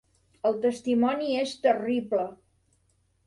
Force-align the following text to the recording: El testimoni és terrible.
El 0.49 0.55
testimoni 0.63 1.29
és 1.41 1.53
terrible. 1.67 2.25